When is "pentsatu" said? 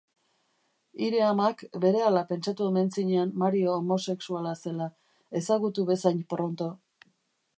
2.31-2.63